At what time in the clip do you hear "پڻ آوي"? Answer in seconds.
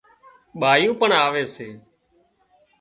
0.99-1.43